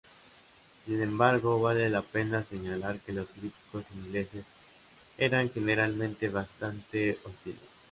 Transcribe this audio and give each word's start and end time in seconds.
Sin 0.83 0.99
embargo, 1.03 1.61
vale 1.61 1.87
la 1.87 2.01
pena 2.01 2.43
señalar 2.43 2.97
que 3.01 3.13
los 3.13 3.29
críticos 3.29 3.85
ingleses 3.93 4.43
eran 5.19 5.51
generalmente 5.51 6.27
bastante 6.29 7.19
hostiles. 7.23 7.61